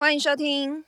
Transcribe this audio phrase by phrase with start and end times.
[0.00, 0.82] 欢迎收听。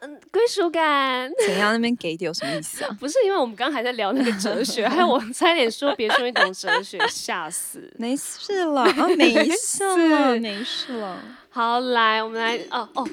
[0.00, 1.70] 嗯，归属感怎样？
[1.74, 2.90] 那边给点有什么意思啊？
[2.98, 7.92] 不是因为我们刚刚还在聊那个哲学， 还有我差点说别说一种哲学，吓死。
[7.98, 11.20] 没事了， 啊，没事了，没事了。
[11.50, 13.06] 好，来，我们来，哦哦，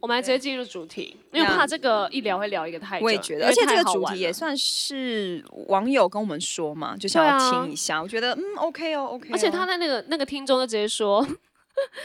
[0.00, 3.04] 我们来直接进入主题，因为怕这个一聊会聊一个太久。
[3.04, 8.02] 我也觉得，而且这个主题也算是网友跟我们说嘛，就想要听一下。
[8.02, 9.28] 我觉得，嗯，OK 哦，OK。
[9.32, 11.26] 而且他在那个那个听众就直接说。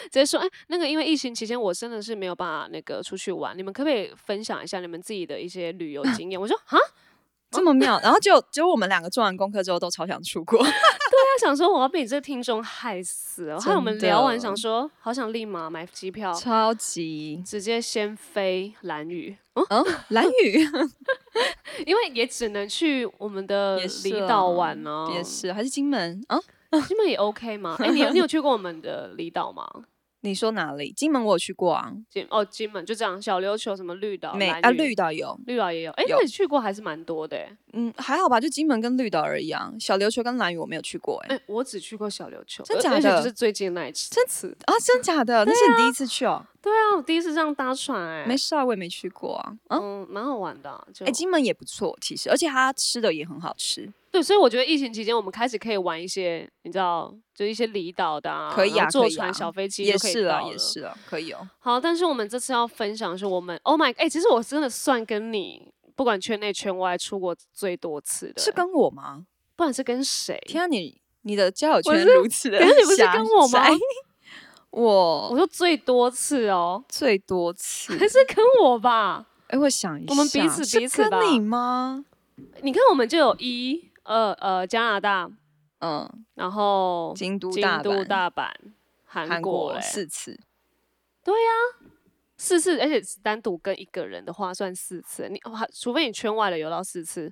[0.04, 6.40] 直接说，哎，那个因为疫情期间，我真的是没有办法那个出去玩，你们可不可以分享一下你们自己的一些旅游经验？
[6.40, 6.78] 我说啊，
[7.52, 10.58] 这么妙，然后就就我们两个做完功课之后，都超想出国。
[10.64, 13.60] 对啊，想说我要被你这个听众害死了。
[13.60, 19.36] 还有我们聊完，想说好想立马买机票，超级直接先飞蓝屿。
[19.54, 20.58] 嗯，蓝屿，
[21.86, 26.40] 因为也只能去我们的离岛玩呢，也是，还是金门啊？
[26.88, 27.76] 金门也 OK 吗？
[27.82, 29.68] 哎，你你有去过我们的离岛吗？
[30.26, 30.90] 你说哪里？
[30.94, 31.92] 金门我有去过啊。
[32.10, 34.72] 金哦，金门就这样，小琉球什么绿岛，没啊？
[34.72, 35.92] 绿岛有，绿岛也有。
[35.92, 37.38] 哎，那你去过还是蛮多的。
[37.74, 39.70] 嗯，还好吧，就金门跟绿岛而已啊。
[39.78, 41.22] 小琉球跟蓝屿我没有去过。
[41.28, 43.18] 哎，我只去过小琉球，真假的？
[43.18, 44.74] 就是最近那一次，真次啊？
[44.86, 45.44] 真假的？
[45.44, 46.42] 那是你第一次去哦。
[46.62, 49.54] 对啊，我第一次这样搭船，哎，没事啊，我也没去过啊。
[49.72, 50.88] 嗯，蛮好玩的。
[51.02, 53.92] 哎，金门也不错，其实，而且它吃的也很好吃。
[54.14, 61.50] 对，所以我觉得疫情期间我们开始可以玩一些，你知道，就一些离岛的，可以啊，坐船、小飞机也是啊，也是啊，可以哦。
[61.58, 69.26] 好，但是我们这次要分享的是我们，Oh my，哎，其实我真的算跟你不管圈内圈外出国最多次的，是跟我吗？
[69.56, 70.40] 不管是跟谁？
[70.46, 73.66] 天啊，你你的交友圈如此的， 可是你不是跟我吗？
[74.70, 79.26] 我我说最多次哦，最多次还是跟我吧？
[79.48, 82.06] 哎，我想一下，我们彼此彼此跟你吗？
[82.62, 83.90] 你看，我们就有一。
[84.04, 85.30] 呃呃，加拿大，
[85.80, 88.50] 嗯，然后京都、京都、大阪、
[89.06, 90.38] 韩国四次，
[91.24, 91.88] 对呀，
[92.36, 95.40] 四次，而且单独跟一个人的话算四次，你
[95.74, 97.32] 除非你圈外的游到四次，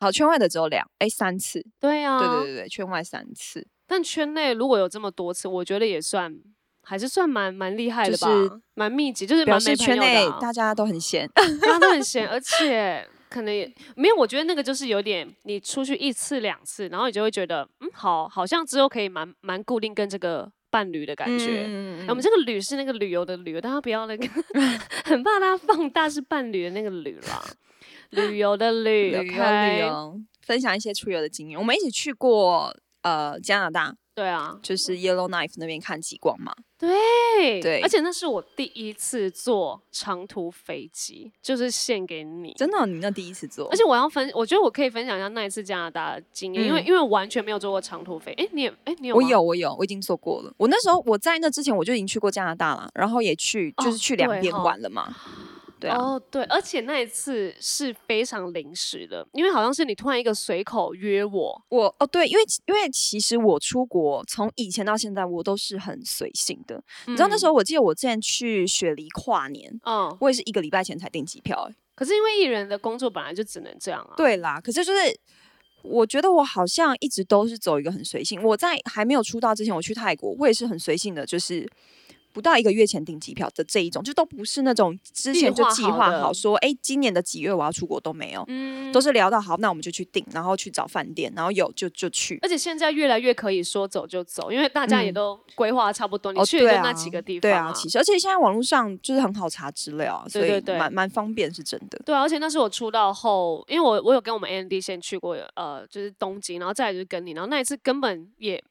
[0.00, 6.34] 好，圈外的只有两，哎，三次，对呀，对对对对，圈外三次，但圈内如果有这么多次，我觉得也算
[6.82, 8.28] 还是算蛮蛮厉害的吧，
[8.72, 13.06] 蛮密集，就是表示圈内大家都很闲，大家都很闲，而且。
[13.36, 21.64] 可能也没有，我觉得那个就是有点，你出去一次两次，然后你就会觉得，嗯，好，好像之后可以蛮蛮固定跟这个伴侣的感觉。
[22.08, 24.26] 我们这个旅是那个旅游的旅，大家不要那个，
[25.04, 27.44] 很怕大家放大是伴侣的那个旅啦。
[28.10, 29.36] 旅游的旅，旅
[29.80, 31.58] 游，分享一些出游的经验。
[31.58, 33.94] 我们一起去过呃加拿大。
[34.16, 36.54] 对啊，就是 Yellowknife 那边看极光嘛。
[36.78, 42.54] 对对，而且那是我第一次坐长途飞机，就是献给你。
[42.54, 43.68] 真的，你那第一次坐？
[43.68, 48.32] 而且我要分，我觉得我可以分享一下那一次加拿大的经验，因为因为完全没有坐过长途飞。
[48.38, 49.16] 哎，你也哎，你有？
[49.16, 50.50] 我有，我有，我已经坐过了。
[50.56, 55.14] 我那时候我在那之前我就已经去过加拿大了，然后也去就是去两边玩了嘛。
[55.78, 74.98] 对哦，对，而且那一次是非常临时的，因为好像是你突然一个随口约我，我哦对，因为因为其实我出国从以前到现在我都是很随性的，你知道那时候我记得我之前去雪梨跨年，嗯，我也是一个礼拜前才订机票，可是因为艺人的工作本来就只能这样啊，对啦，可是就是
[75.82, 81.68] 我觉得我好像一直都是走一个很随性，我在还没有出道之前我去泰国，我也是很随性的，就是。
[82.36, 92.38] 不到一个月前订机票的这一种，就都不是那种之前就计划好说，哎，今年的几月我要出国都没有，嗯，都是聊到好，那我们就去订，然后去找饭店，然后有就就去。
[92.42, 97.40] 而且现在越来越可以说走就走，因为大家也都规划差不多，你去就那几个地方。
[97.40, 101.98] 对啊，其实而且现在网络上就是很好查资料，所以蛮蛮方便，是真的。
[102.04, 108.62] 对啊，而且那是我出道后，因为我我有跟我们 Andy 先去过，呃，就是东京，然后再来就是跟你，然后那一次根本也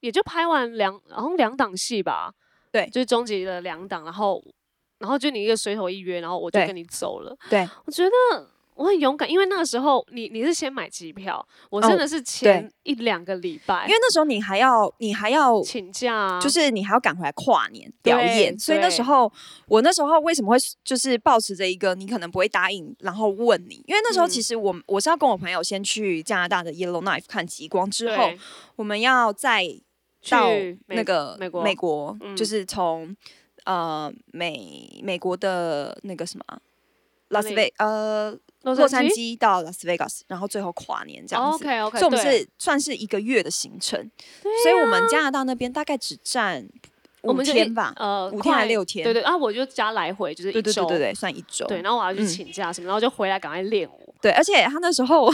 [0.00, 2.34] 也就拍完两，然后两档戏吧。
[2.74, 4.42] 对，就是终极的两档，然后，
[4.98, 7.32] 然后就你一个随口一约，然后我就跟你走了。
[7.48, 8.10] 对，我觉得
[8.74, 19.32] 我很勇敢，因为那个时候你你是先买机票，我真的是前一两个礼拜，因为那时候你还要你还要请假，就是你还要赶回来跨年表演，所以那时候
[19.68, 28.28] 我那时候为什么会就是保持着一个你可能不会答应，然后问你，因为那时候其实我我是要跟我朋友先去加拿大的 Yellowknife 看极光，之后
[28.74, 29.80] 我们要在。
[30.30, 30.48] 到
[30.86, 33.14] 那个美国，美国就是从
[33.64, 36.44] 呃美美国的那个什么
[37.28, 41.64] 拉斯维呃洛杉矶到拉斯维加斯，然后最后跨年这样子。
[41.64, 44.10] OK OK，所以我们是算是一个月的行程。
[44.62, 46.66] 所以我们加拿大那边大概只占
[47.24, 49.04] 五天吧，呃，五天还六天？
[49.04, 51.66] 对对啊，我就加来回就是一周，对对对，算一周。
[51.66, 54.14] 对，然后我要去请假什么，然后就回来赶快练舞。
[54.20, 55.30] 对，而且他那时候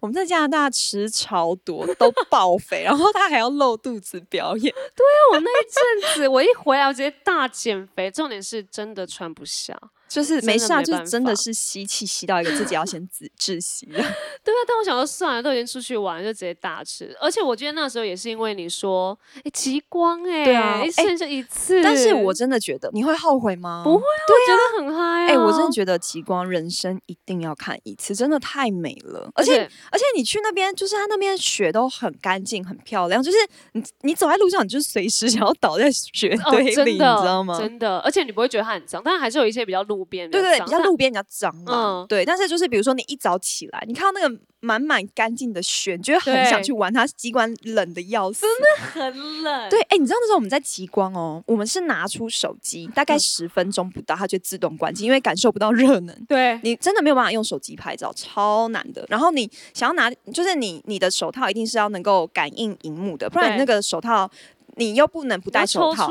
[0.00, 4.72] 我们在加拿大吃超多，都爆肥，然后他还要露肚子表演。
[4.72, 9.76] 对啊，我那一阵子我一回来，我直接大减肥，重点是真的穿不下。
[10.08, 13.98] 就是没事啊，就真的是吸气吸到一个自己要先自窒息了。
[14.42, 17.14] 对啊，但我想说算了，都已经出去玩，就直接大吃。
[17.20, 21.82] 而且我觉得那时候也是因为你说，哎，极光哎，对啊，剩下一次。
[21.82, 23.82] 但是我真的觉得你会后悔吗？
[23.84, 25.26] 不会啊，我觉得很嗨。
[25.26, 29.30] 哎，我真的觉得极光人生一定要看一次，真的太美了。
[29.34, 33.36] 而且而且你去那边，就是它那边雪都很干净、很漂亮，就是
[33.72, 37.58] 你你走在路上，你就随时想要倒在雪堆里，你知道吗？
[37.58, 39.98] 真的，而且你不会觉得它很脏，但是还是有一些比较路。
[39.98, 42.24] 路边对对，比较路边比较脏嘛，对。
[42.24, 46.92] 但是就是比如说你一早起来，你看到那个满满干净的雪，你就会很想去玩。
[46.92, 49.70] 它机关冷的要死，真的很冷。
[49.70, 56.24] 对，哎，你知道那时候我们在极光哦，我们是拿出手机，大概十分钟不到，它就自动关机，因为感受不到热能。
[56.26, 59.06] 对，你真的没有办法用手机拍照，超难的。
[59.08, 64.30] 然后你想要拿，就是你你的手套一定是要能够感应荧幕的，不然你那个手套。
[64.78, 66.08] 你又不能不戴手套，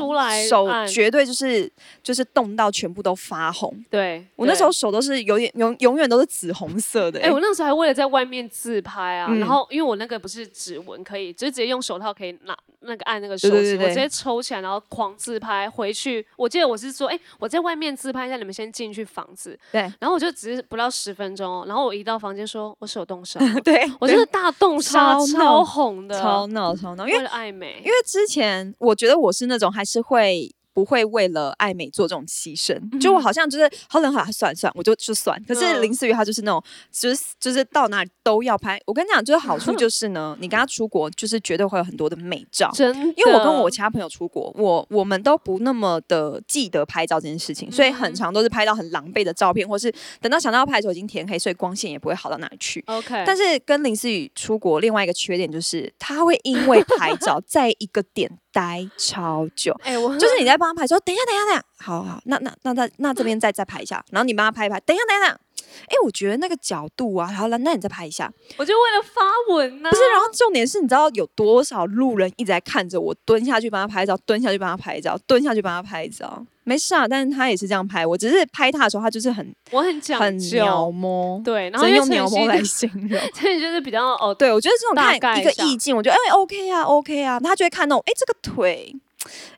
[0.48, 1.70] 手绝对就是
[2.02, 3.74] 就是冻到全部都发红。
[3.90, 7.20] 对我那时候手都是有点永永远都是紫红色的。
[7.20, 15.68] 哎，我那时候还为了在外面自拍啊，然后因为我那个不是指纹可以，就直接用手套可以拿那个按那个手机，我直接抽起来然后狂自拍。
[15.68, 19.58] 回去我记得我是说，哎，我在外面自拍一下，你们先进去房子。
[19.72, 30.54] 对，然后我就只是不到十分钟，然后我一到房间说我手冻伤， 对我就是大冻伤，超红的，超闹超闹，因为爱美，因为之前我觉得我是那种还是会。
[30.78, 35.36] 不会为了爱美做这种牺牲，就我好像就是好冷好算算，我就就算。
[35.44, 38.80] 可是林思雨她就是那种，就是就是到哪里都要拍。
[38.86, 42.70] 我跟你讲，就是好处就是呢，你跟她出国就是绝对会有很多的美照。
[42.72, 52.80] 真，因为我跟我其他朋友出国，我我们都不那么的记得拍照这件事情，所以很长都是拍到很狼狈的照片，或是等到想到要拍的时候已经天黑，所以光线也不会好到哪里去。
[52.86, 53.24] OK。
[53.26, 58.30] 但是跟林思雨出国另外一个缺点就是，她会因为拍照 在一个点。
[58.50, 65.38] 待超久，哎，我就是你在帮他拍，说等一下，等一下，等一下，好好，那那那那那这边再再拍一下，然后你帮他拍一拍，等一下，等一下，
[65.86, 76.44] 哎，我觉得那个角度啊，好了，那你再拍一下，我就为了发文呢，不是，然后重点是你知道有多少路人一直在看着我蹲下去帮他拍照，蹲下去帮他拍照，蹲下去帮他拍照。
[76.64, 88.94] 没事啊，但是他也是这样拍，我只是拍他的时候，他就是很我很讲很描摹，对，然后用描摹来 形容，所以就是比较哦，对我觉得这种看一个意境，我觉得哎 OK 啊 OK 啊，他就会看那种哎这个腿，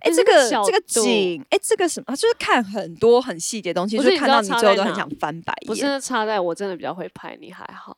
[0.01, 5.67] 哎这个这个景，哎这个什么，就是看很多很细节东西，就看到你最后都很想翻白眼。
[5.67, 7.97] 不是插在我真的比较会拍，你还好，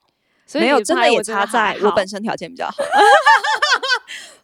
[0.54, 2.74] 没有真的也插在我本身条件比较好。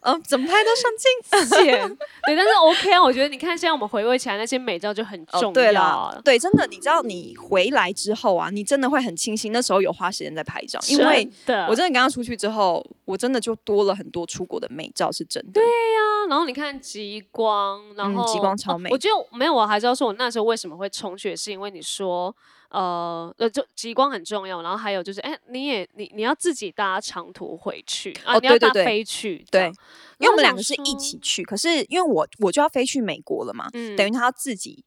[0.01, 1.87] 嗯，怎么拍都上镜线，
[2.25, 5.51] 对，但是 OK 啊，我觉得你看现在我们回味起来那些美照就很重要。
[5.51, 11.29] 对了，对，真的，你知道你回来之后啊，你真的会很庆幸那时候有花时间在拍照，因为
[11.67, 15.51] 我真的刚刚出去之后，我真的就多了很多出国的美照，是真的。
[15.53, 18.89] 对呀，然后你看极光，然后极光超美。
[18.91, 22.35] 我觉得没有，我还是要说，我那时候为什么会冲去，是因为你说。
[22.71, 29.71] 呃呃，就极光很重要，然后还有就是，哎，你也你你要自己搭长途回去啊，你要搭飞去，对，
[30.17, 34.83] 因为我们两个是一起去，可是因为我我就要飞去美国了嘛，等于他要自己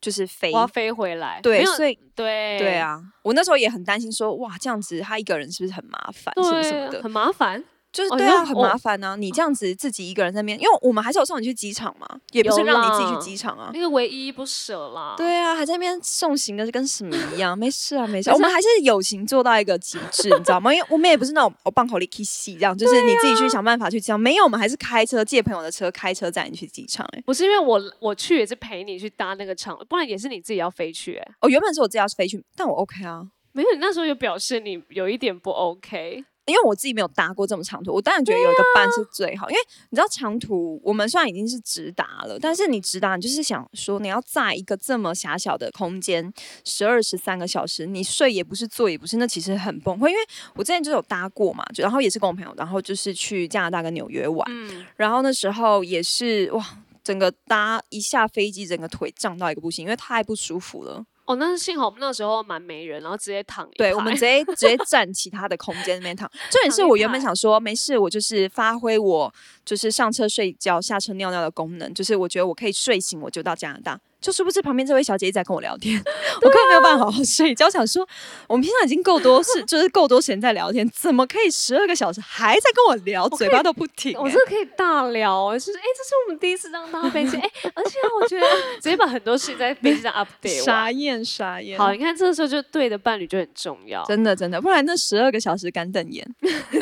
[0.00, 7.62] 就是飞，我要飞回来，对，所以对对啊，我那时候也很担心说，哇，这样子他一个人是不是很麻烦，什么什么的，很麻烦。
[7.92, 9.16] 就是对啊，很麻烦啊。
[9.16, 13.70] 你这样子自己一个人在那边，因为我们还是有送你去机场嘛，也不是让你自己去机场啊。
[13.74, 15.14] 那个唯一不舍啦。
[15.16, 17.58] 对啊，还在那边送行的跟什么一样？
[17.58, 18.30] 没事啊，没事。
[18.34, 20.72] 我们还是友情做到一个极致，你知道吗？
[20.72, 24.18] 因为我们也不是那种我棒口里 kiss 这样，就是你自己去想办法去机场。
[24.18, 27.06] 没有，我们还是开车借朋友的车，开车载你去机场。
[27.12, 31.16] 哎，不是因为我我去也是陪你去搭那个场，不然也是你自己要飞去。
[31.16, 33.22] 哎，哦，原本是我自己要飞去，但我 OK 啊。
[33.52, 36.24] 没有，你那时候有表示你有一点不 OK。
[36.50, 39.48] 因为我自己没有搭过这么长途，我当然觉得有一个伴是最好。
[39.48, 46.32] 因为你知道长途，我们虽然已经是直达了，但是你直达，你就是想说你要在一个这么狭小的空间，
[46.64, 50.08] 十二十三个小时，你睡也不是，坐也不是，那其实很崩溃。
[50.08, 50.20] 因为
[50.54, 54.50] 我之前就有搭过嘛，然后也是跟我朋友，然后就是去加拿大跟纽约玩，
[54.96, 56.64] 然后那时候也是哇，
[57.02, 61.04] 整个搭一下飞机，整个腿胀到一个不行，因为太不舒服了。
[61.30, 63.68] 哦，那是幸好我们那时候蛮没人，然后直接躺。
[63.76, 66.28] 对，我们直接直接占其他的空间那边躺。
[66.50, 69.32] 重点是我原本想说没事，我就是发挥我
[69.64, 74.00] 就是上车睡觉、下车尿尿的功能，就是我觉得我可以睡醒我就到加拿大。
[74.20, 75.96] 就是不知旁边这位小姐一直在跟我聊天，
[76.42, 77.68] 我根本没有办法好好睡觉。
[77.70, 78.06] 想说，
[78.46, 84.14] 我们平常已经够多事， 就是够多时间在聊天，怎么可以十二个小时还在跟我聊，嘴巴都不停？
[84.18, 88.46] 我真的可以大聊，就是哎，这是我们第一次当搭飞机，哎， 而且我觉得
[88.76, 91.78] 直接把很多事情在飞机上 update，傻眼傻眼。
[91.78, 96.26] 好，你看这个时候就对的伴侣就很重要，真的真的，不然那十二个小时干瞪眼，
[96.72, 96.80] 就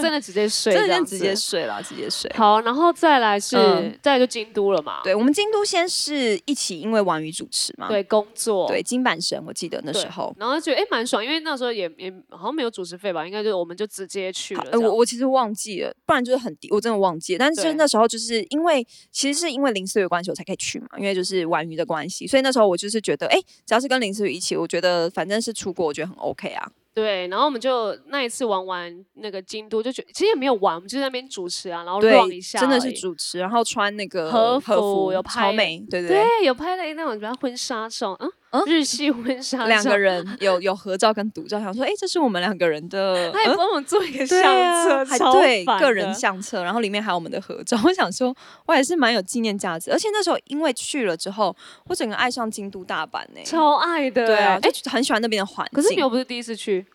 [0.00, 2.30] 真的直接睡，真的直接睡了，直接睡。
[2.36, 3.56] 好，然后再来是，
[4.02, 5.00] 再来就京都了嘛。
[5.02, 14.78] 对，我们京都先是一起，因为王宇主持嘛，对，工作，对，金板神，我记得那时候，然后觉得哎蛮爽，因为那时候也也好像没有主持费吧，应该就我们就直接去了。
[14.78, 17.38] 我我其实忘记了，不然就是很低，我真的忘记了。
[17.38, 26.70] 但是那时候就是因为其实是因为林思雨关系我才可以去嘛，因为就是玩鱼的关系，所以那时候我就是觉得，哎，只要是跟林思雨一起，我觉得反正是出国，我觉得很 OK 啊。
[26.92, 38.30] 对，然后我们就那一次玩完那个京都，就觉其实也没有玩，我们就在那边主持啊，然后逛一下，真的是主持，然后穿那个和服，有拍美，对对对，有拍了那种比较婚纱照，嗯。
[38.66, 47.78] 日系婚纱，两个人有有合照跟独照，想说，哎，这是我们两个人的， 他也帮我们做一个相册，还对个人相册，然后里面还有我们的合照。
[47.84, 48.34] 我想说，
[48.66, 51.54] 我也是蛮有纪念价值，而且那时候因为去了之后，
[51.86, 55.82] 我整个爱上京都大阪呢，超爱的，对啊，哎，很喜欢那边的环境。
[55.82, 56.86] 可是你又不是第一次去。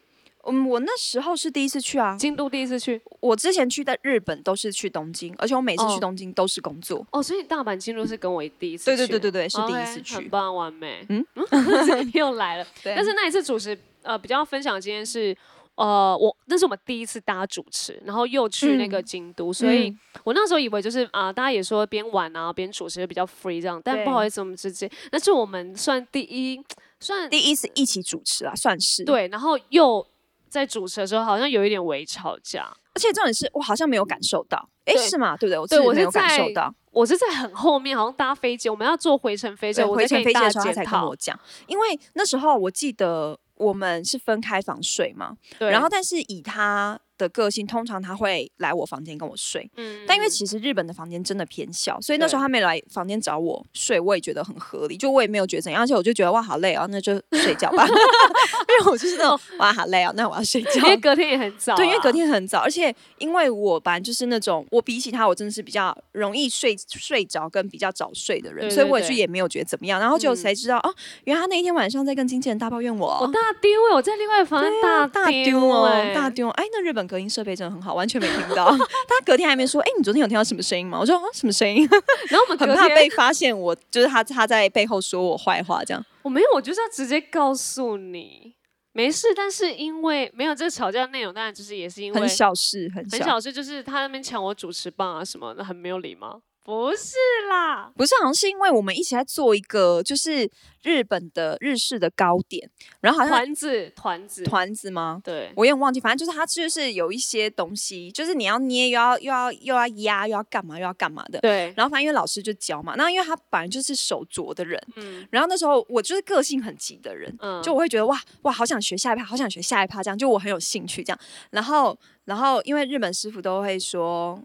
[0.48, 3.02] 嗯，我那时候是第一次去啊，京都第一次去。
[3.20, 7.06] 我之前去在日本都是去东京，而且我每次去东京都是工作。
[7.12, 8.86] 哦，所以大阪京都是跟我第一次。
[8.86, 10.16] 对对对对对，是第一次去。
[10.16, 11.06] 很棒，完美。
[11.10, 11.26] 嗯，
[12.14, 12.68] 又来了。
[12.84, 15.36] 但是那一次主持，呃，比较分享今天是，
[15.76, 19.92] 呃，我那是我们第一次搭主持，然后又去那个京都，所以
[20.24, 26.64] 我那时候以为就是啊，大家也说边玩啊边主持比较 free 这样，但不好意思，我们直接那是我们算第一，
[27.00, 29.04] 算第一次一起主持啊，算是。
[29.04, 30.06] 对，然后又。
[30.50, 35.36] 在主持的时候好像有一点微吵架，而且重点是我好像没有感受到，哎，是吗？
[35.38, 35.60] 对不对？
[35.60, 47.00] 我对我是感受到，我是在很后面，好像搭飞机，我们要坐回程飞机，回程飞机的时候他才跟我讲，因为那时候我记得我们是分开房睡嘛，对，然后但是以他。
[47.18, 60.96] 的个性通常他会来我房间跟我睡，嗯，但因为其实日本的房间真的偏小，所以那时候他没来房间找我睡，我也觉得很合理，就我也没有觉得怎样，而且我就觉得哇好累啊，那就睡觉吧， 因为我就是那种哇好累啊，那我要睡觉，因为。
[61.06, 70.96] 隔天也很早，对，因为隔天很早，而且因为我本来就是那种我比起他我真的是比较容易睡睡着跟比较早睡的人，所以我也就也没有觉得怎么样，然后就才知道哦，
[71.26, 77.94] 原来他那一天晚上在跟经纪人大抱怨我，我大丢哎，我在另外房间大大丢哦，大丢，哎，那日本隔音设备真的很好。
[77.94, 78.70] 完全没听到。
[79.08, 81.00] 他隔天还没说，哎，你昨天有听到什么声音吗？
[81.00, 81.88] 我说啊，什么声音？
[82.30, 86.06] 然后我们 很怕被发现，我就是他，他在背后说我坏话，这样。
[86.22, 88.56] 我没有，我就是要直接告诉你，
[88.94, 89.28] 没事。
[89.36, 96.42] 但是因为没有这个吵架内容，当然就是也是因为很小事，很很小事，就是他那边抢我主持棒啊什么，那很没有礼貌。
[96.66, 97.16] 不是
[97.48, 100.50] 啦，不是，好像是因为我们一起在做一个，就是
[100.82, 102.68] 日本的日式的糕点，
[103.02, 105.22] 然后好像团子团子团子吗？
[105.24, 111.40] 对，我有点忘记，反正就是它就是有一些东西，就是你要捏，又要又要又要压，又要干嘛又要干嘛的。
[111.42, 121.20] 对，然后反正因为老师就教嘛，那因为他本来就是手拙的人，嗯，然后那时候我就是个性很急的人，嗯，就我会觉得哇哇，好想学下一趴，好想学下一趴，这样就我很有兴趣这样，
[121.52, 124.42] 然后然后因为日本师傅都会说。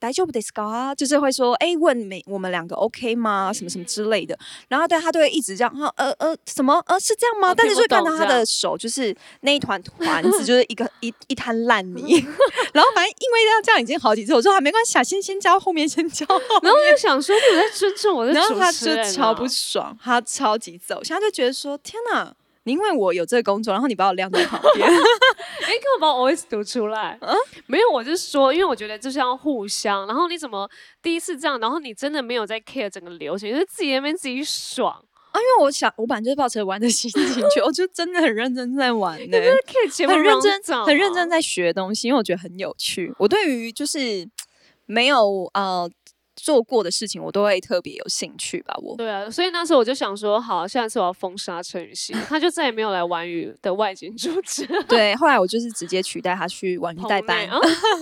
[0.00, 0.94] 大丈夫ですか？
[0.94, 3.50] 就是会说，哎，问每我们两个 OK 吗？
[3.54, 4.38] 什么什么之类的。
[4.68, 7.54] 然后对他都会一直这样，呃呃，什么呃是这样吗？
[7.54, 12.22] 但是就看到他的手，就是那一团团子，就是一个一一滩烂泥。
[12.74, 16.26] 然后反正因为要这样已经好几次，我说还没关系，先先教后面先教。
[16.28, 22.34] 然后我就想说，你在尊重我的主持然后他就超不爽，他超级走，现在就觉得说，天哪！
[22.69, 27.17] 因为我有这个工作，然后你把我晾在旁边， 哎，干嘛把我 OS 读出来？
[27.21, 27.35] 嗯，
[27.67, 30.05] 没有，我就说，因为我觉得就是要互相。
[30.07, 30.69] 然后你怎么
[31.01, 31.59] 第一次这样？
[31.59, 34.93] 然后你真的没有在 care 整个流程，就是自己那边自己爽
[35.31, 35.35] 啊。
[35.39, 39.37] 因为我想，我本来就是抱着玩的心情去， 我就真的很认真在玩呢，
[40.07, 43.13] 很认真，很认真在学东西，因为我觉得很有趣。
[43.17, 44.27] 我对于就是
[44.85, 45.89] 没有呃。
[46.41, 48.73] 做过的事情，我都会特别有兴趣吧。
[48.81, 54.65] 我对啊，所以那时候我就想说，好，下次我要封杀陈雨欣，他就再也没有来玩鱼的外景主持。
[54.87, 57.47] 对，后来我就是直接取代他去玩鱼代班。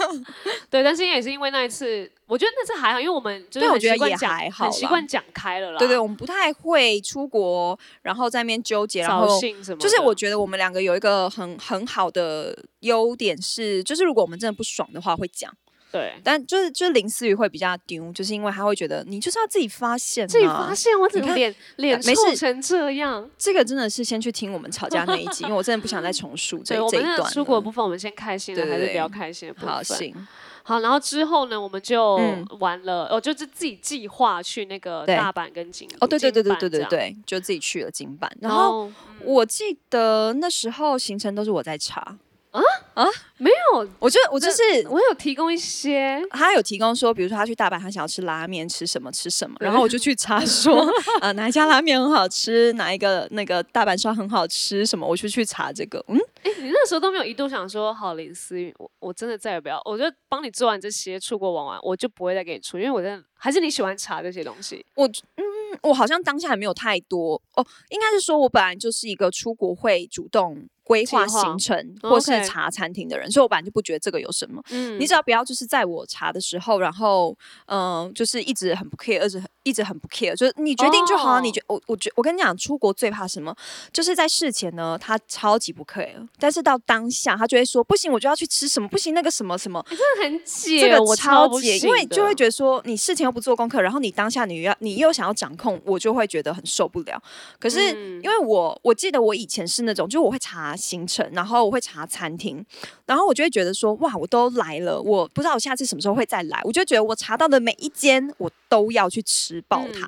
[0.70, 5.80] 对，但是也是因为那一次，我觉得那次还好，因为我们就是很习惯讲，很习惯讲开了啦。
[5.80, 9.40] 对对，我们不太会出国，然后在那边纠结，然后
[9.80, 15.52] 就是我觉得我们两个有一个很很好的优点是，就是如果我们真的不爽的话，会讲。
[15.92, 23.30] 对，但就是就是林思雨会比较丢，就是因为他会觉得你就是要自己发现，自己发现我怎么脸脸臭成这样。
[23.38, 27.32] 这个真的是先去听我们吵架那一集，因为我真的不想再重述 这这一段。
[27.32, 29.70] 出国部分我们先开心的，还是比较开心的部分。
[29.70, 30.28] 好，行。
[30.64, 32.20] 好，然后之后呢，我们就
[32.60, 38.30] 完了，哦，就是自己计划去那个大阪跟京哦，对对对对对对对，就自己去了京阪。
[38.42, 38.92] 然后
[39.24, 42.18] 我记得那时候行程都是我在查。
[42.62, 43.04] 啊？
[43.04, 43.06] 啊，
[43.38, 50.88] 没有，我觉得我就是我有提供一些，他有提供说，比如说他去大阪，他想要吃拉面，吃什么吃什么，然后我就去查说，
[51.22, 56.04] 呃，哪一家拉面很好吃，哪一个那个大阪烧很好吃，什么，我就去查这个。
[56.08, 64.84] 嗯，哎，你那时候都没有一度想说，好林思雨，我我真的再也不要，我就帮你做完这些，出国玩玩，我就不会再给你出，因为我真的还是你喜欢查这些东西。
[64.96, 65.44] 我嗯，
[65.84, 67.40] 我好像当下还没有太多。
[67.56, 70.68] 哦，应该是说我本来就是一个出国会主动。
[70.88, 74.64] 规划行程或是查餐厅的人，所以我本来就不觉得这个有什么。
[74.70, 81.42] 嗯，你只要不要就是在我查的时候，然后嗯，就是一直很不 care，一直很一直很不 care，就是你决定就好。
[81.42, 83.54] 你觉我我觉我跟你讲，出国最怕什么？
[83.92, 97.22] 就是在事前呢，他超级不 care，但是到当下他就会说不行，我就要去吃什么，不行那个什么什么，真的很解，这个超解，因为就会觉得说你事前又不做功课，然后你当下你要你又想要掌控，我就会觉得很受不了。
[97.60, 97.90] 可是
[98.24, 101.58] 因为我我记得我以前是那种，就我会查行程，然后。
[101.58, 102.64] 我会查餐厅，
[103.06, 110.08] 然后我就会觉得说，哇，我都来了，我不知道我下次什么时候会再来，我就觉得我查到的每一间，我都要去吃爆它。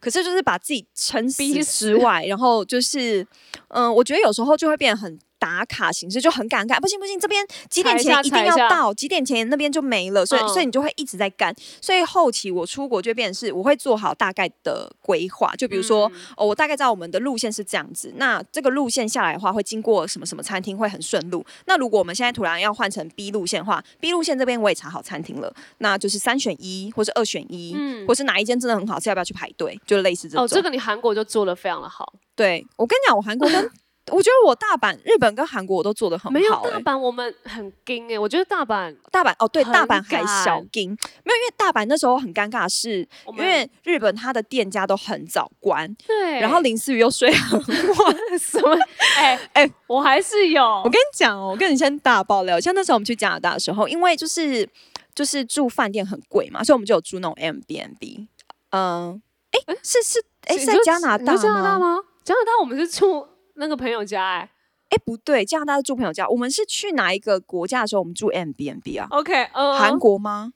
[0.00, 3.26] 可是就是把自己撑死之外，然后就是，
[3.68, 5.18] 嗯，我觉得有时候就会变得很。
[5.38, 11.54] 打卡形式就很赶赶，不行不行，这边几点前一定要到，几点前那边就没了，所以所以你就会一直在干。
[11.80, 21.44] 所以后期我出国就变成是，我会做好大概的规划，就比如说哦，我大概知道我们的路线是这样子，那这个路线下来的话会经过什么什么餐厅会很顺路。
[21.66, 29.78] 那如果我们现在突然要换成 B 路线的话，B 路线这边我也查好餐厅了，那就是三选一或是二选一，嗯，或是哪一间真的很好吃，要不要去排队？
[29.86, 30.44] 就类似这种。
[30.44, 32.12] 哦，这个你韩国就做的非常的好。
[32.34, 33.70] 对我跟你讲，我韩国跟。
[34.10, 36.30] 我觉得我大阪、日本跟韩国我都做的很好。
[36.30, 38.18] 没有大阪，我们很惊哎！
[38.18, 40.90] 我觉得大阪、大阪哦，对，大阪还小惊。
[41.24, 46.40] 没有，因为大阪那时候很尴尬，是因为日本它的店家都很早关，对。
[46.40, 48.76] 然后林思雨又睡很晚， 什么？
[49.16, 50.62] 哎哎，我还是有。
[50.62, 54.68] 我跟你讲哦，我跟你先大爆料，像那时候我们去加拿大的时候，因为就是
[55.14, 58.28] 就是住饭店很贵嘛，所以我们就有住那种 M B N B。
[58.70, 59.20] 嗯，
[59.52, 61.98] 哎，是是，哎，在加拿大加拿大吗？
[62.24, 63.26] 加拿大我们是住。
[63.58, 64.50] 那个朋友家哎，
[64.88, 66.28] 哎不对，加拿大住朋友家。
[66.28, 70.52] 我们是去哪一个国家的时候，我们住 M B N B 啊？OK，呃，韩国吗？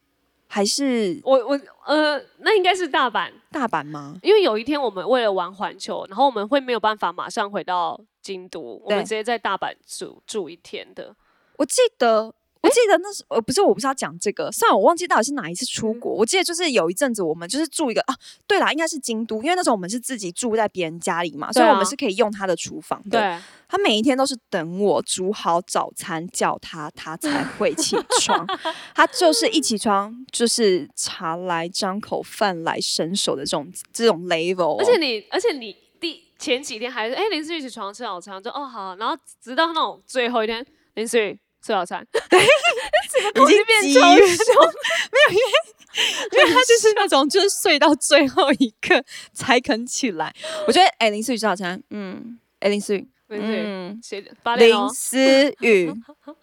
[0.47, 4.19] 还是我我呃，那应该是大阪，大阪吗？
[4.23, 11.15] 因为有一天我们为了玩环球，然后我们会没有办法马上回到京都，我们直接在大阪住住一天的。
[11.57, 12.35] 我记得。
[12.63, 16.13] 我记得那是呃不是我不是要讲这个，算了我忘记到底是哪一次出国。
[16.13, 18.15] 我记得就是有一阵子我们就是住一个啊，
[18.47, 23.19] 对啦，应该是京都，因为那时候我们是自己住在别人家里嘛，所以我们是可以用他的厨房的。
[23.19, 28.47] 对，他每一天都是等我煮好早餐叫他，他才会起 床。
[28.95, 34.79] 他就是一起床就是茶来张口饭来伸手的这种这种 level。
[34.79, 41.39] 而且你而且你第前几天还是哎林思雨起床吃早餐就哦好，然后直到那种最后一天林思雨。
[41.63, 44.19] 吃早餐，对，已经变超凶，
[45.13, 45.43] 没有，因为
[46.33, 50.35] 因为他就是那种，就是睡到最后一刻才肯起来。
[50.67, 54.25] 我觉得，哎，林思雨吃早餐，嗯，哎，林思雨，嗯，谁
[54.59, 55.93] 林思雨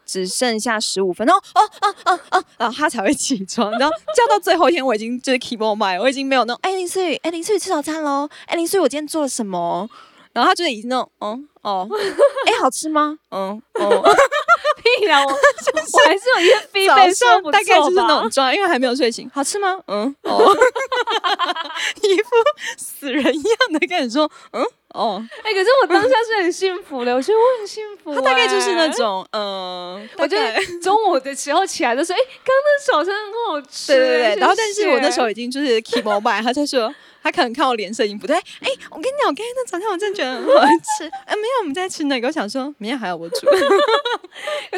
[0.05, 9.89] 只剩下十五分钟，哦哦哦哦，然后他才会起床，然后叫到最后一天，我已经就是 keep on my，我已经没有那种，哎，林思雨，哎，林思雨吃早餐喽，哎，林思雨，我今天做了什么？
[10.31, 11.89] 然后他就已经那种，嗯哦，
[12.45, 13.17] 哎，好吃吗？
[13.31, 14.03] 嗯哦。
[15.07, 15.31] 我
[15.93, 19.29] 我还是有一些飞背说大概就是那种状，因为还没有睡醒。
[19.33, 19.77] 好吃吗？
[19.87, 20.55] 嗯哦，
[22.03, 22.29] 一副
[22.77, 24.63] 死人一样的跟你说，嗯
[24.99, 25.25] 哦。
[25.43, 28.13] 哎，可是我当下是很幸福的，我觉得我很幸福。
[28.15, 33.93] 他大概就是那种，嗯，我觉得 中午的时候起来的时候，哎，刚刚那早餐很好吃。
[33.93, 36.93] 对对对，然后但是我那时候已经就是 keep by，他在说。
[37.21, 40.65] 他可能看我脸色已经不对，哎，我跟你讲，我刚才那早餐我真的觉得很好
[40.97, 41.03] 吃。
[41.25, 43.45] 哎，没有，我们在吃那个，我想说明天还要我煮。
[43.45, 43.57] 可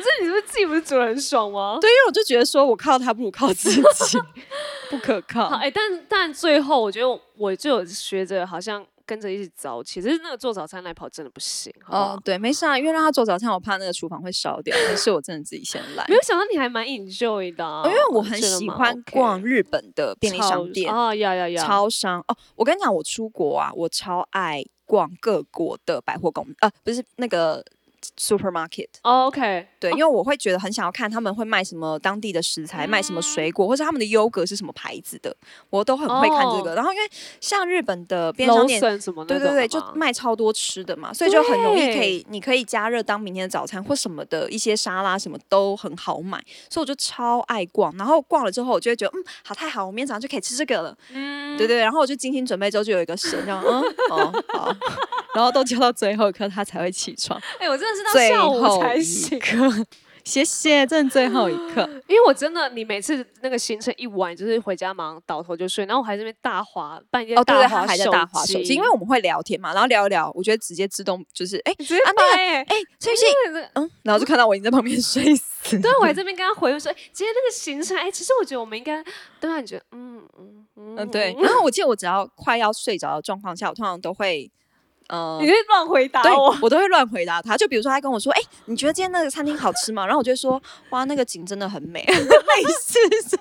[0.01, 1.77] 是你是不是自己不是煮的很爽吗？
[1.79, 3.79] 对，因为我就觉得说我靠他不如靠自己，
[4.89, 5.49] 不可靠。
[5.49, 8.83] 哎，但但最后我觉得我就有学着好像。
[9.11, 11.69] 跟着一起早起，其实那个做早餐来跑真的不行。
[11.85, 16.05] 哦，对，没事啊，因为让他做早餐，我怕那个厨房会烧掉，但是我真的自己先来。
[16.07, 22.37] 没有想到你还蛮 enjoy 的，因为我很喜欢逛日本的便利商店啊，呀呀呀，超商哦。
[22.55, 27.61] 我跟你讲，我出国啊，我超爱逛各国的百货公，呃，不是那个
[28.17, 28.87] supermarket。
[29.01, 35.35] OK，对，因为我会觉得很想要看他们会卖什么当地的食材，卖什么水果，或者他们的优格是什么牌子的，
[35.69, 36.75] 我都很会看这个。
[36.75, 37.03] 然后因为
[37.39, 47.95] 像日本的便商店什么，对对对，就卖超多吃的嘛，所以就很容易可以，你可以加热当明天的早餐或什么的一些沙拉什么都很好买，所以我就超爱逛。
[47.97, 50.95] 然后逛了之后，我就会觉得嗯，好太好，我明天早上就可以吃这个了。
[51.13, 51.77] 嗯，对对。
[51.77, 54.75] 然后我就精心准备之后，就有一个神然后，嗯，哦好。
[55.33, 57.41] 然后都交到最后一刻，他才会起床。
[57.57, 59.39] 哎，我真的是到下午才醒。
[60.23, 61.81] 谢谢，真的最后一刻。
[62.07, 71.99] 因为我真的，你每次那个行程一晚，就是回家忙倒头就睡，然后我还这边大滑半夜大滑手机，因为我们会聊天嘛，然后聊一聊，我觉得直接自动就是哎，直接
[72.35, 73.27] 哎哎，崔信，
[73.73, 75.79] 嗯，然后就看到我已经在旁边 睡死。
[75.79, 79.03] 对，我还这边跟他回说，今天那个行程，哎，其实我觉得我们应该，
[79.39, 81.35] 对啊，你觉得，嗯嗯嗯，对。
[81.41, 84.51] 然后我记得我只要快要睡着的状况下，我通常都会。
[85.11, 87.57] 呃，你会乱回答我，我都会乱回答他。
[87.57, 92.01] 就比如说，他跟我说：“哎，你觉得今天那个餐厅好吃吗？”然后我就说：“哇，那个景真的很美。
[92.07, 92.97] ”类似
[93.29, 93.37] 这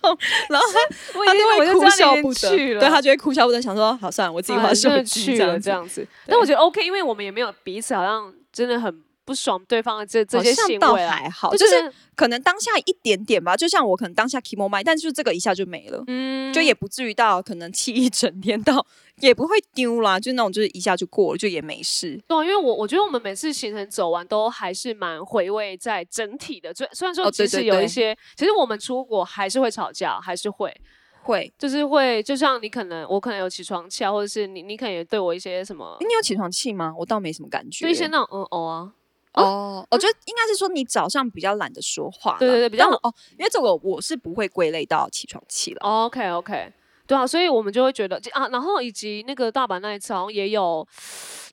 [0.00, 0.80] 种，然后他
[1.26, 9.02] 他就会哭笑不得，对他就会哭笑不得，想说：“好，算了，我自己划手机这样这样子。”但我觉得 OK，因为我们也没有彼此好像真的很。
[9.22, 13.56] 不爽对方的这这些行为还好，就是可能当下一点点吧。
[13.56, 18.84] 就像我可能当下 keep my mind，但是这个一下就没了，嗯，就也不至于到可能气一整天到
[19.20, 22.20] 也不会丢啦，就那种就是一下就过了，就也没事。
[22.26, 26.72] 对，因为我我觉得我们每次行程走完都还是蛮回味在整体的。
[26.74, 30.74] 虽虽然说其实有一些，其实我们出国还是会吵架，还是会
[31.22, 36.94] 会就是会，就像你可能我可能有起床气啊，或者是你你可能也对我一些什么，你有起床气吗？
[36.98, 38.92] 我倒没什么感觉，就一些那种嗯哦啊。
[39.32, 45.78] 哦，我觉得应该是说你早上比较懒得说话，对对对，比较哦，因为这个我是不会归类到起床气了。
[45.82, 46.72] OK OK，
[47.10, 50.86] 对啊，所以我们就会觉得啊，然后以及那个大阪那一次好像也有，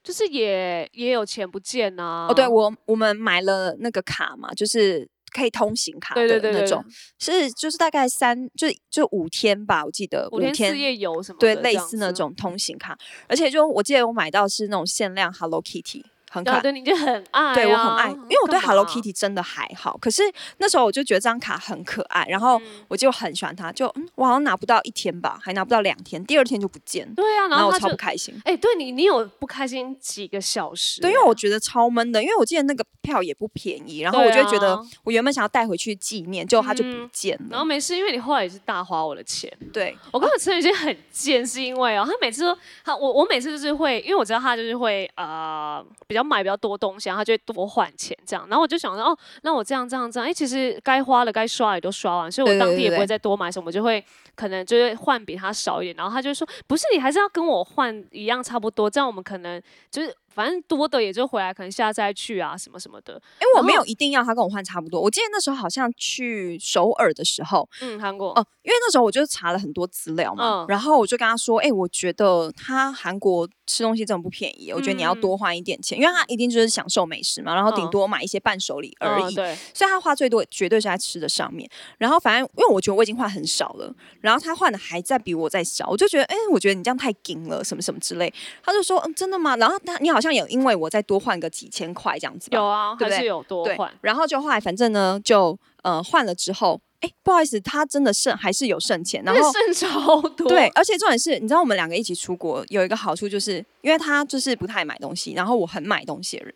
[0.03, 2.27] 就是也也有钱不见呐。
[2.29, 6.85] 哦，对我我们买了那个卡嘛，就是可以通行卡的那种，
[7.17, 12.95] 是就是大概三就就五天吧，我记得五天四夜游什么对，类似那种通行卡，
[13.27, 16.03] 而且就我记得我买到是那种限量 Hello Kitty。
[16.37, 19.97] 很可爱，对你就很爱，对我很爱，因为我对 Hello Kitty 真的还好。
[19.99, 20.23] 可是
[20.57, 23.71] 那时候我就觉得这张卡很可爱，然后我就很喜欢它。
[23.71, 27.07] 就嗯，我好像拿不到一天吧，还拿不到两天，第二天就不见。
[27.15, 28.33] 对啊，然后我超不开心。
[28.45, 31.01] 哎，对你，你有不开心几个小时？
[31.01, 37.47] 对，因为我觉得超闷的，因为我记得那个票也不便宜，然后我就觉得我原本想要带回去纪念，结果它就不见了。
[37.51, 39.51] 然后没事，因为你后来也是大花我的钱。
[39.73, 46.99] 对，我跟我陈雨欣很贱，是因为哦，他每次都他我我每次就是会，因为我知道他就是会呃比较买比较多东。
[46.99, 54.03] 西，然后他就会多换钱这样，然后我就想说哦，那我这样这样这样，哎，其实该花的该刷也都刷完，所以我当地也不会再多买什么，就会
[54.35, 55.95] 可能就是换比他少一点。
[55.95, 60.13] 然后他就说，不是你还是要跟我换一样差不多，这样我们可能就是。
[60.37, 63.13] 反正多的也就回来，可能下次再去啊，什么什么的。
[63.41, 65.01] 因为我没有一定要他跟我换差不多。
[65.01, 79.33] 我记得那时候好像去首尔的时候，嗯，韩国哦，因为那时候我就查了很多资料嘛，然后我就跟他说，哎，我觉得他韩国吃东西真的不便宜，我觉得你要多花一点钱，因为他一定就是享受美食嘛，然后顶多买一些伴手礼而已。
[79.33, 81.67] 对，所以他花最多绝对是在吃的上面。
[81.97, 88.31] 然后反正因为我觉得我已经换很少了，然后他换的还在比我再少，我就觉得，哎，我觉得你这样太紧了，什么什么之类。
[88.63, 89.55] 他就说，嗯，真的吗？
[89.55, 91.03] 然后他你好像有因为我再。
[91.07, 93.89] 多换个几千块这样子，有啊，还是有多换。
[94.01, 100.49] 然后就后来，反正呢，就呃换了之后，哎，不好意思，他真的剩还是有剩钱，然后剩超多。
[100.49, 106.53] 对，而且重点是，你知道我们两个一起出国有一个好处，就是因为他就是不太买东西，然后我很买东西的人，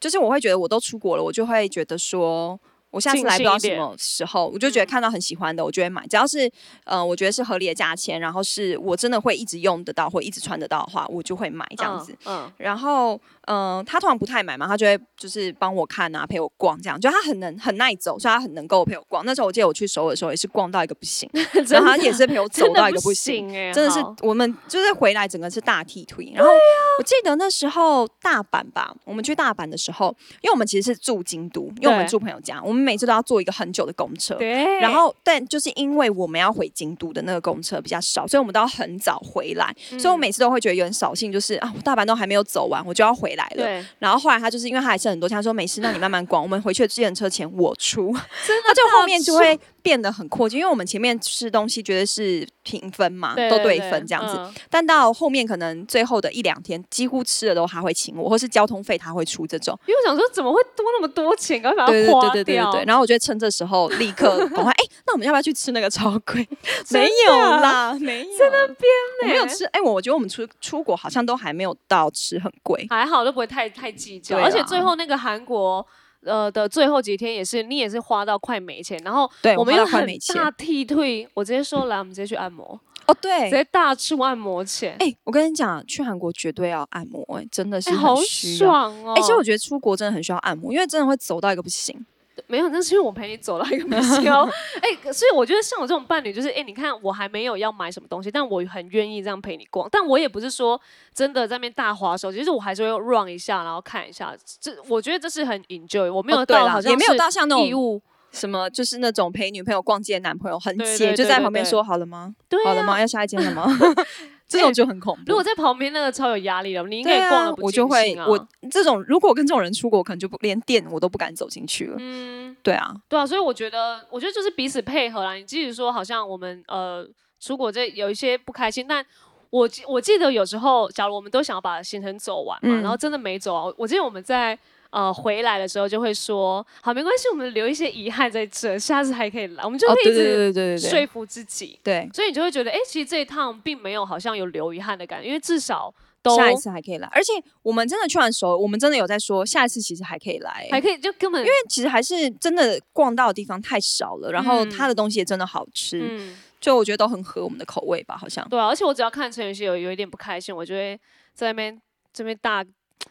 [0.00, 2.58] 就是我会觉得我都出国了，我就会觉得说。
[2.92, 6.06] 我下次来不知道什么时候，我就觉得看到很喜欢的，我就会买。
[6.06, 6.48] 只要是
[6.84, 12.16] 呃，我觉得是合理的价钱，然后是我真的会一直用得到或一直穿得到的话，我就会买这样子。
[12.26, 19.24] 嗯，然后嗯，他通常不太买嘛，他就会就是帮我看啊，陪我逛这样，就他很能很耐走，所以他很能够陪我逛。
[19.24, 21.26] 那时候我记得我去首尔的时候也是逛到一个不行，
[21.70, 26.30] 然后他也是陪我走到一个不行，真的是我们就是回来整个是大剃腿。
[26.34, 26.50] 然后
[26.98, 32.82] 我记得那时候大阪吧，我们去大阪的时候，因为我们其实是住京都，因为我们住朋友家，我们。
[32.82, 34.64] 每次都要坐一个很久的公车，对。
[34.80, 39.72] 然后，但就是因为我们要回京都的那个公车比较少，所以我们都要很早回来。
[39.98, 43.64] 所以我每次都会觉得有点扫兴，就是啊，大阪都还没有走完，我就要回来了。
[43.64, 43.84] 对。
[43.98, 48.06] 然后后来他就是因为他还剩很多钱，他说没事，那你慢慢逛，我们回去的自行车钱我出。
[48.46, 48.68] 真的。
[48.68, 54.60] 他就后面就会变得很阔气，因为我们前面吃东西觉得是平分嘛，都对分这样子。
[54.70, 59.78] 但到后面可能最后的一两天，几乎吃的都他会请我，或是交通费他会出这种。
[59.86, 61.60] 因为我想说，怎么会多那么多钱？
[61.60, 62.72] 赶快把它花掉。
[62.72, 66.46] 对，然后我就趁这时候立刻赶快，哎，那我们要不要去吃那个超贵？
[66.90, 68.76] 没有啦，没有在那边
[69.22, 69.64] 呢，没有吃。
[69.66, 74.38] 哎，我我觉得我们出出国好像都还没有到吃很贵，还好都不会太太计较。
[74.38, 75.86] 而且最后那个韩国。
[76.24, 84.94] 呃的最后几天也是，你也是花到快没钱，然后我们又很大替退，我直接说来，我们直接去按摩哦，对，直接大出按摩钱。
[85.00, 89.14] 哎，我跟你讲，去韩国绝对要按摩，哎，真的是好爽哦。
[89.16, 92.06] 哎，其实我觉得出国真的很需要按摩，因为真的会走到一个不行。
[92.46, 94.44] 没有，那是因为我陪你走到一个目标。
[94.80, 99.88] 哎，所以我觉得像我这种伴侣，就是哎，你看我还没有要买什么东西，但我很愿意这样陪你逛。
[99.90, 100.80] 但我也不是说
[101.14, 104.34] 真的在那边大滑手，其实我还是会 run 一下，然后看一下。
[104.60, 106.12] 这我觉得这是很 enjoy。
[106.12, 112.34] 我没有到，好像也没有到像那种义务什么，就是那种陪女朋友逛街的男朋友很闲就在旁边说好了吗？
[112.64, 112.98] 好了吗？
[112.98, 113.66] 要下一间了吗？
[114.58, 115.22] 这种就很恐怖。
[115.26, 121.96] 如果在旁边那个超有压力的，你应该逛了不我就会我这种如果我跟这种人出国，可能就不连店我都不敢走进去了。
[121.98, 125.34] 嗯，对啊，对啊，所以我觉得，我觉得就是彼此配合啦。
[125.34, 127.06] 你即使说好像我们呃
[127.40, 129.04] 出国这有一些不开心，但
[129.50, 134.58] 我我记得有时候，假如我们都想要把行程走完嘛，然后真的没走啊，我记得我们在。
[134.92, 158.46] 呃，回来的时候就会说，好，没关系，我们留一些遗憾在这，下次还可以来，我们就会一直说服自己，对，所以你就会觉得，哎，其实这一趟并没有好像有留遗憾的感觉，因为至少都下一次还可以来，而且我们真的去完熟，我们真的有在说，下一次其实还可以来，还可以，就根本因为其实还是真的逛到的地方太少了，然后他的东西也真的好吃，嗯，就我觉得都很合我们的口味吧，好像。
[158.50, 161.00] 对啊，而且我只要看陈雨希有有一点不开心，我就会
[161.32, 161.80] 在那边
[162.12, 162.62] 这边大。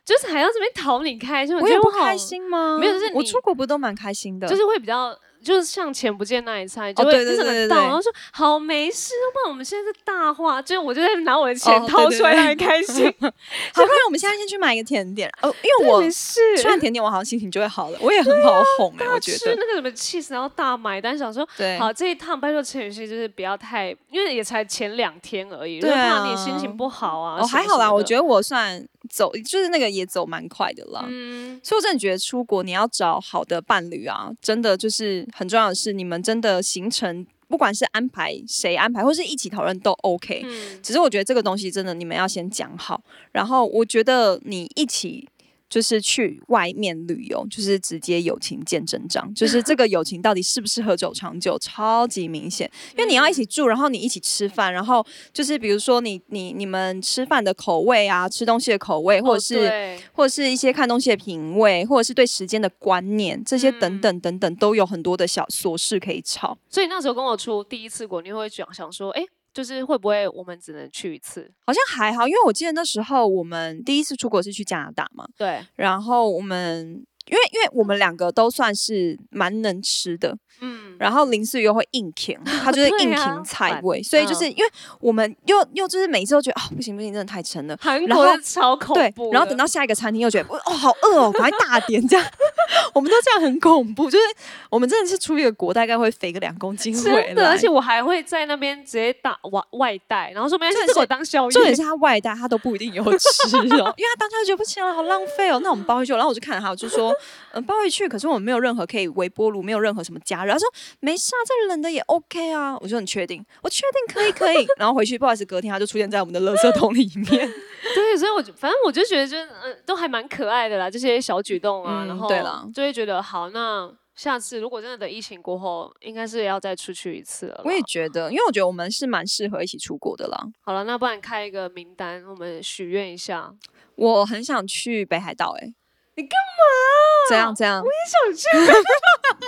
[0.05, 2.77] 就是还要这边讨你开心，我觉得不开心吗？
[2.79, 5.15] 没有，就是我出国不都蛮开心的，就是会比较。
[5.43, 13.11] 就是像钱不见那一餐，就会整个到，然后说好没事，不然我们现在是大话，就我就在拿我的钱掏出来，很开心。
[13.17, 13.31] 好，
[13.73, 17.97] 不然我们现在先去买一个甜点哦，因为我吃完甜点，我好像心情就会好了。
[18.01, 27.39] 我也很好哄哎， 我觉得那个什么 cheese，然后大买单，想说对，好这一趟拜托陈雨欣就是不要太，因为也才前两天而已，就怕你心情不好啊。
[27.41, 31.05] 哦，还好啦，我觉得我算走，就是那个也走蛮快的啦。
[31.07, 35.27] 嗯，所以我真的觉得出国你要找好的伴侣啊，真的就是。
[35.33, 40.41] 很重要的是，你们真的行程，不管是安排谁安排，或是一起讨论都 OK。
[40.45, 43.01] 嗯，只是我觉得这个东西真的，你们要先讲好。
[43.31, 45.27] 然后，我觉得你一起。
[45.71, 49.33] 就是去外面旅游，就是直接友情见真章。
[49.33, 52.69] 就是这个友情到底适不适合走长久，超级明显。
[52.97, 66.57] 因为你要一起住，然后你一起吃饭，然后就是比如说你你你们吃饭的口味啊，吃东西的口味，或者是或者是一些看东西的品味，或者是对时间的观念，这些等等等等，都有很多的小琐事可以吵。
[66.69, 69.23] 所以那时候跟我出第一次国，你会想想说，哎。
[69.53, 71.51] 就是会不会我们只能去一次？
[71.65, 75.27] 好像还好，因为我记得那时候我们第一次出国是去加拿大嘛。
[75.37, 75.65] 对。
[75.75, 80.37] 然后我们因为因为我们两个都算是蛮能吃的。
[80.63, 87.75] 嗯，然后林思雨又会硬挺，他就是 硬挺菜味，所以就是因为我们又又就是每次都觉得啊不行不行，真的太撑了。
[87.81, 92.23] 韩国超恐怖，对，然后等到下一个餐厅又觉得哦好饿哦，赶快大点这样。
[92.93, 94.25] 我们都这样很恐怖，就是
[94.69, 101.51] 我们真的是出一个国大概会肥个两公斤回来，而且我还会在那边直接打外外带，然后说没事，我当宵夜。
[101.51, 106.11] 重点是他外带他都不一定有吃哦，因为他当下觉得不行了，好浪费哦，那我们包回去。
[106.13, 107.13] 然后我就看着他，我就说
[107.53, 110.53] 嗯抱回去，可是我们没有任何可以微波炉，没有任何什么加热。
[110.53, 110.67] 他说
[110.99, 112.77] 没事啊，这冷的也 OK 啊。
[112.79, 113.45] 我就很确定？
[113.61, 114.67] 我确定可以可以。
[114.77, 117.27] 然后回去不好意思，隔天他就出现在我们的垃圾桶里面。
[117.95, 122.05] 对，所以我就反正我就觉得就嗯都还蛮可爱的啦，这些小举动啊。
[122.05, 127.61] 然后对了，就会觉得好，那下次如果真的等疫情过后，应该是要再出去一次了。
[127.65, 130.37] 我也觉得，因为我觉得我们是蛮适合一起出国的啦。
[130.61, 133.53] 好了，那不然开一个名单，我们许愿一下。
[133.95, 135.73] 我很想去北海道，哎，
[136.15, 137.29] 你干嘛？
[137.29, 138.47] 这样这样，我也想去。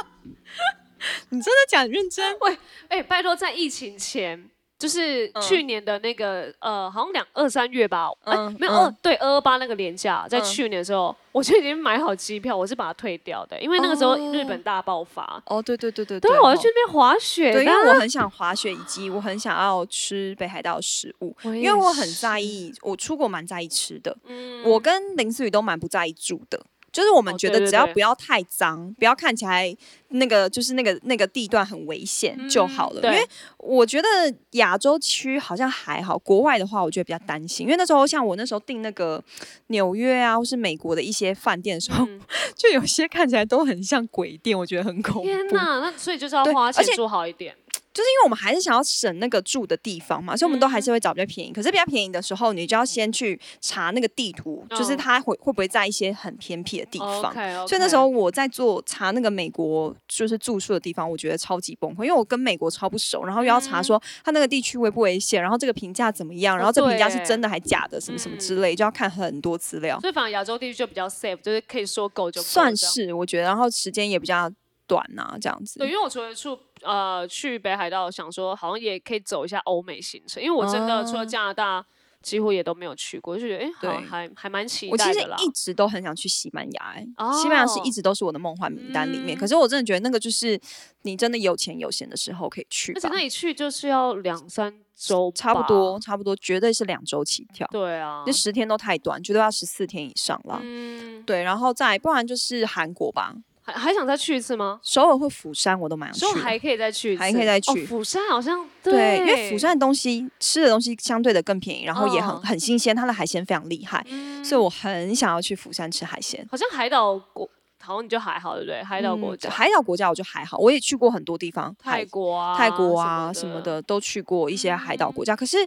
[1.30, 2.38] 你真的讲认真？
[2.40, 4.50] 喂，哎，拜托，在疫情前。
[4.84, 15.42] 就是去年的那个呃，好像两二三月吧，哎，没有二对二二八那个年假，在去年的时候，我就已经买好机票，我是把它退掉的，因为那个时候日本大爆发。
[15.46, 24.14] 哦，对对对对对，我要去那边滑雪，对，因为我很想滑雪，以及我很想要吃北海道食物，因为我很在意，我出国蛮在意吃的。
[24.26, 26.62] 嗯，我跟林思雨都蛮不在意住的。
[26.94, 29.76] 就是我们觉得只要不要太脏，不要看起来
[30.10, 33.02] 那个就是那个那个地段很危险就好了。
[33.02, 33.28] 因为
[33.58, 34.08] 我觉得
[34.52, 37.66] 亚洲区好像还好，国外的话我觉得比较担心。
[37.66, 39.22] 因为那时候像我那时候订那个
[39.68, 42.08] 纽约啊，或是美国的一些饭店的时候，
[42.56, 45.24] 就有些看起来都很像鬼店，我觉得很恐怖。
[45.24, 47.56] 天哪，那所以就是要花钱住好一点。
[47.94, 51.54] 就是因为我们还是想要省那个住的地方嘛，所以我们都还是会找比较便宜。
[51.54, 57.32] 可是比较便宜的时候，你就要先去查那个地图，就是它会会不会在一些很偏僻的地方。
[57.68, 70.00] 所以那时候我在做查那个美国就是住宿的地方，我觉得超级崩溃，因为我跟美国超不熟，然后又要查说它那个地区危不危险，然后这个评价怎么样，然后这评价是真的还假的，什么什么之类，就要看很多资料。
[70.00, 74.52] 所以反正亚洲地区就比较 safe，就是可以说够就算是我觉得，然后时间也比较
[74.88, 75.78] 短呐，这样子。
[75.78, 76.58] 对，因为我除了住。
[76.84, 81.86] 呃，去北海道想说好像也可以走一下欧美行程，因为我真的除了加拿大，
[82.22, 87.06] 几乎也都没有去过，就觉得哎，对，还还蛮期待的我其实一直都很想去西班牙，哎，
[87.42, 89.38] 西班牙是一直都是我的梦幻名单里面。
[89.38, 90.60] 可是我真的觉得那个就是
[91.02, 97.68] 你真的有钱有闲的时候可以去，而且那里去就是要两三周，差不多，差不多，绝对是两周起跳。
[97.72, 100.60] 对啊，那十天都太短，绝对要十四天以上了。
[100.64, 103.36] 嗯，对，然后再不然就是韩国吧。
[103.66, 104.80] 还还想再去一次吗？
[104.84, 107.86] 首尔或釜山我都蛮想去，还可以再去，还可以再去。
[107.86, 114.06] 釜山好像对，因为釜山的东西吃的东西相对的更便宜，然后也很很新鲜，它的海鲜非常厉害，
[114.44, 116.46] 所以我很想要去釜山吃海鲜。
[116.52, 117.50] 好像海岛国，
[117.82, 118.84] 好像你就还好，对不对？
[118.84, 125.36] 海岛国家，海岛国家我就还好，我也去过很多地方，泰国啊，泰国啊什么的都去过一些海岛国家。
[125.36, 125.58] 可是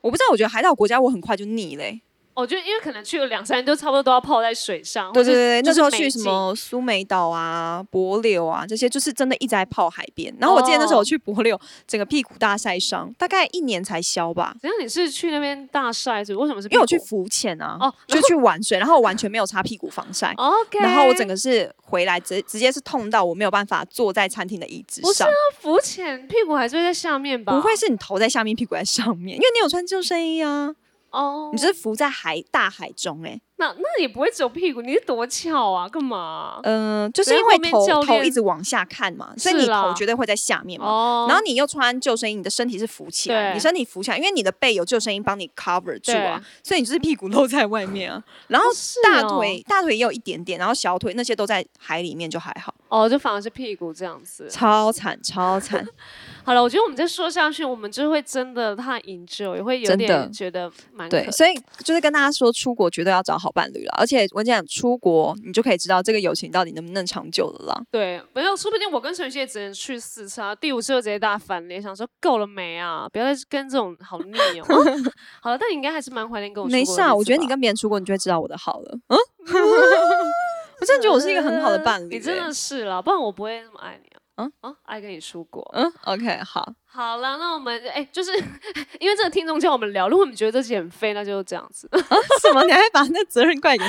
[0.00, 2.00] 我不知道，我觉得海岛国家我很快就腻嘞。
[2.00, 2.07] 我
[2.46, 5.12] 觉得，因为可能去了两三天，都差不多都要泡在水上。
[5.12, 10.34] 对对对，那时候去什么苏梅岛啊、帛柳啊这些，就是真的一直在泡海边。
[10.40, 14.54] 然后我记得那时候我去帛柳，整个屁股大晒伤，大概一年才消吧。
[14.60, 14.78] 怎样？
[14.80, 16.24] 你是去那边大晒？
[16.24, 16.68] 是为什么是？
[16.68, 20.32] 因为我去浮潜啊，哦，就去玩水，然后完全没有擦屁股防晒。
[20.36, 20.78] OK。
[20.78, 25.08] 然后我整个是回来直直接是痛到我没有办法坐在餐厅的椅子上。
[25.08, 27.52] 不是啊，浮潜屁股还是会在下面吧？
[27.52, 30.74] 不会是你头在下面，屁股在上面，因为你有穿救生衣啊。
[31.10, 33.40] 哦，你是浮在海大海中哎。
[33.60, 35.88] 那那也不会只有屁股，你是多翘啊？
[35.88, 36.60] 干嘛？
[36.62, 40.86] 嗯，就是因为头头一直往下看嘛，所以你头绝对会在下面嘛。
[40.86, 41.26] 哦。
[41.28, 48.22] 然后你又穿救生衣，你的身体是浮起来，你身体浮起来，因为你的背有救生衣帮你 cover 住啊，所以你就是屁股露在外面啊。
[48.46, 48.66] 然后
[49.02, 52.72] 大腿大腿也有一点点，然后小腿那些都在海里面就还好。
[52.88, 55.86] 哦，就反而是屁股这样子，超惨超惨。
[56.44, 61.30] 好了，我觉得我们再说下去，我们就会真的太 enjoy，也会有点觉得蛮对。
[61.30, 61.52] 所以
[61.84, 63.94] 就是跟大家说，出国绝对要找好伴侣了。
[63.98, 67.82] 而且我讲出国，你就可以知道这个友情到底能不能长久了啦。
[67.90, 73.08] 对，没有，说不定我跟陈曦只能去四次啊，第五次就直接大翻脸，想说够了没啊？
[73.12, 74.66] 不要再跟这种好腻哦。
[75.40, 78.98] 好了，但你应该还是蛮怀念跟我没事啊，我觉得你跟别人出国，你就会知道我的好了。
[79.08, 79.16] 嗯，
[80.80, 82.14] 我真的觉得我是一个很好的伴侣。
[82.16, 84.20] 你真的是啦，不然我不会那么爱你啊。
[84.36, 85.68] 嗯啊，爱跟你出国。
[85.74, 86.72] 嗯，OK，好。
[86.90, 88.32] 好了，那我们哎， 就是
[88.98, 91.88] 因为这个听众叫我们聊，如果你们觉得这期很飞，那就这样子。
[92.42, 92.64] 什么？
[92.64, 93.84] 你还把那责任怪给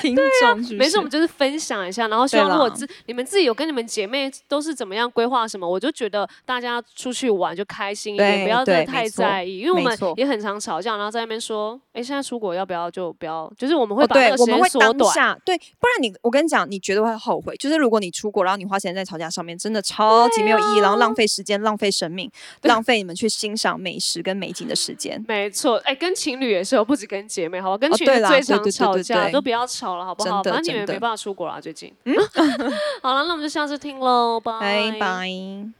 [0.00, 0.76] 听众？
[0.76, 15.40] 没事，我们就是分享一下，然后希望如果自你们自己有跟你们姐妹都是怎么样规划什么，我就觉得大家出去玩就开心一点，不要真的太在意，因为我们也很常吵架，然后在那边说，哎，现在出国要不要就不要，就是我们会把那个时间缩短。
[15.44, 17.56] 对，不然你我跟你讲，你绝对会后悔。
[17.56, 22.30] 就是如果你出国，然后你花时间在吵架上面，真的超级没有意义，然后浪费时间、浪费生命、
[22.62, 23.16] 浪费你们。
[23.20, 25.76] 去欣赏美食跟美景的时间，没错。
[25.84, 27.76] 哎，跟情侣也是，有，不止跟姐妹，好吧？
[27.76, 30.42] 跟情侣最常吵架，都不要吵了，好不好？
[30.42, 31.92] 反正你们没办法出国了，最近。
[32.04, 32.16] 嗯，
[33.02, 35.79] 好了，那我们就下次听喽，拜拜。